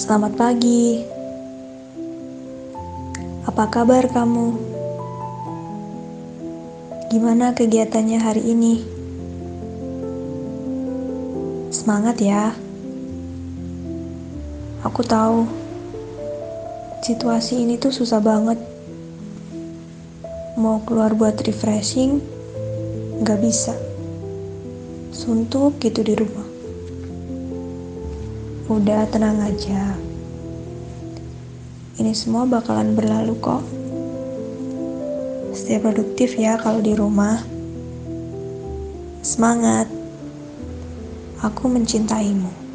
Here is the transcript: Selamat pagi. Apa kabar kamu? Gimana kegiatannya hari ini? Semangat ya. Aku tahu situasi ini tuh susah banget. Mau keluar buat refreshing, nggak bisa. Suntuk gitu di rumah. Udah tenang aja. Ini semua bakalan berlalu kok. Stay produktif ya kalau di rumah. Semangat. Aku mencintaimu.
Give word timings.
Selamat 0.00 0.32
pagi. 0.32 1.04
Apa 3.44 3.68
kabar 3.68 4.08
kamu? 4.08 4.56
Gimana 7.12 7.52
kegiatannya 7.52 8.16
hari 8.16 8.48
ini? 8.48 8.80
Semangat 11.68 12.16
ya. 12.16 12.56
Aku 14.88 15.04
tahu 15.04 15.44
situasi 17.04 17.60
ini 17.60 17.76
tuh 17.76 17.92
susah 17.92 18.24
banget. 18.24 18.56
Mau 20.56 20.80
keluar 20.88 21.12
buat 21.12 21.36
refreshing, 21.44 22.24
nggak 23.20 23.40
bisa. 23.44 23.76
Suntuk 25.12 25.76
gitu 25.76 26.00
di 26.00 26.16
rumah. 26.16 26.49
Udah 28.70 29.02
tenang 29.10 29.42
aja. 29.42 29.98
Ini 31.98 32.14
semua 32.14 32.46
bakalan 32.46 32.94
berlalu 32.94 33.34
kok. 33.42 33.66
Stay 35.58 35.82
produktif 35.82 36.38
ya 36.38 36.54
kalau 36.54 36.78
di 36.78 36.94
rumah. 36.94 37.42
Semangat. 39.26 39.90
Aku 41.42 41.66
mencintaimu. 41.66 42.69